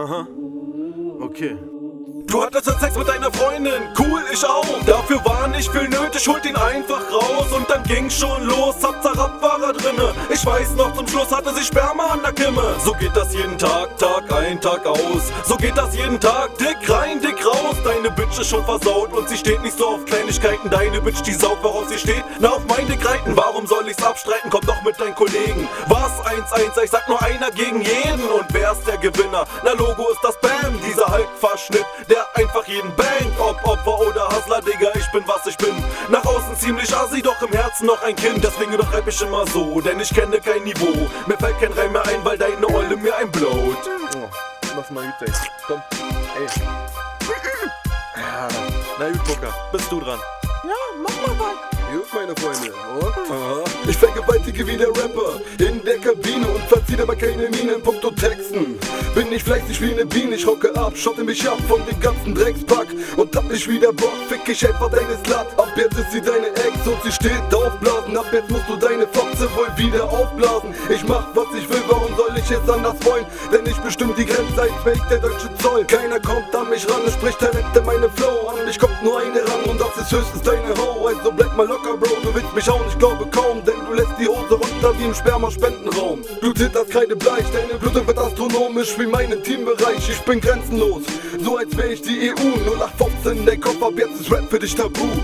Aha. 0.00 0.26
Okay. 1.20 1.58
Du 2.26 2.42
hattest 2.42 2.66
jetzt 2.66 2.80
Sex 2.80 2.96
mit 2.96 3.08
deiner 3.08 3.30
Freundin, 3.32 3.82
cool, 3.98 4.22
ich 4.32 4.42
auch. 4.46 4.64
Dafür 4.86 5.22
war 5.24 5.48
nicht 5.48 5.70
viel 5.70 5.88
nötig, 5.88 6.26
holt 6.28 6.46
ihn 6.46 6.56
einfach 6.56 7.02
raus. 7.12 7.52
Und 7.52 7.68
dann 7.68 7.82
ging's 7.82 8.18
schon 8.18 8.44
los, 8.44 8.78
Zapzarab 8.78 9.42
war 9.42 9.60
er 9.62 9.72
drinne. 9.72 10.14
Ich 10.32 10.46
weiß 10.46 10.76
noch, 10.76 10.94
zum 10.94 11.08
Schluss 11.08 11.30
hatte 11.30 11.52
sie 11.54 11.64
Sperma 11.64 12.04
an 12.04 12.20
der 12.22 12.32
Kimme. 12.32 12.62
So 12.84 12.92
geht 12.92 13.14
das 13.16 13.34
jeden 13.34 13.58
Tag, 13.58 13.98
Tag 13.98 14.32
ein, 14.32 14.60
Tag 14.60 14.86
aus. 14.86 15.32
So 15.44 15.56
geht 15.56 15.76
das 15.76 15.94
jeden 15.94 16.20
Tag, 16.20 16.56
dick 16.56 16.88
rein, 16.88 17.20
dick 17.20 17.44
raus. 17.44 17.76
Deine 17.84 18.10
Bitch 18.12 18.38
ist 18.38 18.48
schon 18.48 18.64
versaut 18.64 19.12
und 19.12 19.28
sie 19.28 19.36
steht 19.36 19.62
nicht 19.62 19.76
so 19.76 19.88
auf 19.88 20.04
Kleinigkeiten. 20.04 20.70
Deine 20.70 21.00
Bitch, 21.00 21.22
die 21.22 21.34
saugt, 21.34 21.64
worauf 21.64 21.88
sie 21.88 21.98
steht. 21.98 22.24
Na, 22.38 22.50
auf 22.50 22.62
mein 22.68 22.86
Dick 22.86 23.04
reiten, 23.04 23.36
warum 23.36 23.66
soll 23.66 23.88
ich's 23.88 24.02
abstreiten? 24.02 24.50
Komm 24.50 24.62
doch 24.66 24.80
mit 24.82 25.00
deinen 25.00 25.16
Kollegen. 25.16 25.68
Was 26.50 26.60
1-1, 26.60 26.84
ich 26.84 26.90
sag 26.90 27.08
nur 27.08 27.22
einer 27.22 27.50
gegen 27.50 27.80
jeden. 27.80 28.28
Und 28.28 28.46
wer 28.52 28.72
ist 28.72 28.86
der 28.86 28.98
Gewinner? 28.98 29.44
Na, 29.62 29.72
Logo 29.72 30.10
ist 30.10 30.20
das 30.22 30.36
Bam, 30.40 30.80
dieser 30.84 31.06
Hulk-Verschnitt, 31.06 31.84
der 32.08 32.26
einfach 32.34 32.64
jeden 32.66 32.94
bangt. 32.96 33.38
Ob 33.38 33.62
Opfer 33.64 34.00
oder 34.00 34.28
Hustler, 34.28 34.60
Digga, 34.60 34.90
ich 34.94 35.10
bin 35.12 35.22
was 35.26 35.46
ich 35.46 35.56
bin. 35.56 35.84
Nach 36.08 36.24
außen 36.24 36.56
ziemlich 36.56 36.94
assi, 36.94 37.22
doch 37.22 37.40
im 37.42 37.52
Herzen 37.52 37.86
noch 37.86 38.02
ein 38.02 38.16
Kind. 38.16 38.42
Deswegen 38.42 38.72
übertreib 38.72 39.06
ich 39.06 39.20
immer 39.20 39.46
so, 39.46 39.80
denn 39.80 40.00
ich 40.00 40.12
kenne 40.12 40.40
kein 40.40 40.64
Niveau. 40.64 41.08
Mir 41.26 41.36
fällt 41.38 41.60
kein 41.60 41.72
Reim 41.72 41.92
mehr 41.92 42.06
ein, 42.06 42.24
weil 42.24 42.38
deine 42.38 42.66
Olle 42.66 42.96
mir 42.96 43.16
einblaut. 43.16 43.78
Oh, 44.16 44.28
lass 44.76 44.90
mal 44.90 45.04
gut 45.04 45.28
sein. 45.28 45.48
Komm, 45.66 45.82
ey. 46.36 46.46
Ja, 48.16 48.48
na 48.98 49.10
gut, 49.10 49.24
Booker, 49.24 49.54
bist 49.72 49.90
du 49.92 50.00
dran. 50.00 50.18
Ja, 50.64 50.74
mach 51.00 51.26
mal 51.26 51.38
was. 51.38 51.79
Gut, 51.92 52.06
meine 52.14 52.34
Freunde. 52.36 52.72
Ich 53.88 53.96
vergewaltige 53.96 54.64
wie 54.66 54.76
der 54.76 54.88
Rapper 54.88 55.40
in 55.58 55.82
der 55.84 55.98
Kabine 55.98 56.46
und 56.46 56.62
verziehe 56.68 57.02
aber 57.02 57.16
keine 57.16 57.48
Miene 57.48 57.72
in 57.72 57.82
puncto 57.82 58.10
Texten. 58.12 58.78
Bin 59.14 59.28
nicht 59.28 59.44
fleißig 59.44 59.80
wie 59.80 59.92
eine 59.92 60.06
Biene, 60.06 60.36
ich 60.36 60.46
hocke 60.46 60.72
ab, 60.76 60.92
schotte 60.96 61.24
mich 61.24 61.48
ab 61.48 61.58
von 61.68 61.80
dem 61.86 61.98
ganzen 61.98 62.34
Dreckspack 62.34 62.88
und 63.16 63.34
hab 63.34 63.44
mich 63.44 63.68
wieder 63.68 63.92
Bock, 63.92 64.12
fick 64.28 64.48
ich 64.48 64.66
einfach 64.68 64.90
deine 64.90 65.16
Slut. 65.24 65.46
Ab 65.56 65.72
jetzt 65.76 65.98
ist 65.98 66.12
sie 66.12 66.20
deine 66.20 66.48
Ex 66.48 66.86
und 66.86 67.02
sie 67.02 67.10
steht 67.10 67.54
aufblasen, 67.54 68.16
ab 68.16 68.26
jetzt 68.32 68.50
musst 68.50 68.68
du 68.68 68.76
deine 68.76 69.06
Fotze 69.08 69.48
wohl 69.56 69.68
wieder 69.76 70.04
aufblasen. 70.04 70.74
Ich 70.88 71.02
mach 71.04 71.26
was 71.34 71.48
ich 71.58 71.68
will, 71.68 71.82
warum 71.88 72.14
soll 72.16 72.30
ich 72.36 72.50
jetzt 72.50 72.70
anders 72.70 72.96
wollen? 73.04 73.26
Denn 73.52 73.66
ich 73.66 73.76
bestimmt 73.78 74.16
die 74.16 74.26
Grenze, 74.26 74.68
ich 74.68 75.00
der 75.10 75.18
deutsche 75.18 75.48
Zoll. 75.58 75.84
Keiner 75.84 76.20
kommt 76.20 76.54
an 76.54 76.68
mich 76.70 76.88
ran, 76.88 77.00
es 77.06 77.14
spricht 77.14 77.38
Talente 77.40 77.82
meine 77.82 78.08
Flow. 78.10 78.48
An 78.48 78.64
mich 78.64 78.78
kommt 78.78 79.02
nur 79.02 79.18
eine 79.18 79.40
ran 79.40 79.64
und 79.68 79.80
das 79.80 79.96
ist 79.96 80.12
höchstens 80.12 80.42
deine 80.42 80.74
Ho. 80.76 81.06
Also 81.06 81.32
bleib 81.32 81.56
mal 81.56 81.66
locker, 81.66 81.79
Bro, 81.82 82.20
du 82.22 82.34
willst 82.34 82.54
mich 82.54 82.68
auch 82.70 82.84
nicht, 82.84 82.98
glaube 82.98 83.26
kaum, 83.30 83.64
denn 83.64 83.74
du 83.86 83.94
lässt 83.94 84.12
die 84.18 84.28
Hose 84.28 84.54
runter 84.54 84.98
wie 84.98 85.04
im 85.04 85.14
Sperma-Spendenraum. 85.14 86.22
Blutet 86.40 86.74
das 86.74 86.88
Kreidebleich, 86.88 87.44
deine 87.52 87.78
Blutung 87.78 88.06
wird 88.06 88.18
astronomisch 88.18 88.98
wie 88.98 89.06
mein 89.06 89.42
Teambereich. 89.42 90.08
Ich 90.08 90.20
bin 90.20 90.40
grenzenlos, 90.40 91.02
so 91.42 91.56
als 91.56 91.76
wär 91.76 91.90
ich 91.90 92.02
die 92.02 92.30
EU. 92.30 92.34
0815, 92.76 93.46
der 93.46 93.58
Kopf 93.58 93.82
ab 93.82 93.92
jetzt 93.96 94.20
ist 94.20 94.30
Rap 94.30 94.48
für 94.50 94.58
dich 94.58 94.74
tabu. 94.74 95.02
Und 95.02 95.20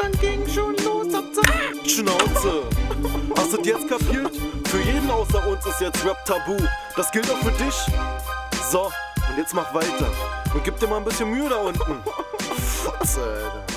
dann 0.00 0.12
ging 0.20 0.48
schon 0.48 0.76
los, 0.84 1.08
Zapzarab. 1.08 1.86
Schnauze. 1.86 2.62
Hast 3.36 3.52
du 3.52 3.62
jetzt 3.62 3.88
kapiert? 3.88 4.32
Für 4.68 4.78
jeden 4.78 5.10
außer 5.10 5.46
uns 5.48 5.66
ist 5.66 5.80
jetzt 5.80 6.04
Rap 6.04 6.24
tabu. 6.24 6.56
Das 6.96 7.10
gilt 7.10 7.30
auch 7.30 7.38
für 7.38 7.52
dich. 7.52 7.74
So, 8.70 8.90
jetzt 9.38 9.54
mach 9.54 9.72
weiter. 9.72 10.10
Und 10.52 10.64
gib 10.64 10.78
dir 10.78 10.88
mal 10.88 10.98
ein 10.98 11.04
bisschen 11.04 11.30
Mühe 11.30 11.48
da 11.48 11.56
unten. 11.56 12.02
Fotze, 12.58 13.22
Alter. 13.22 13.68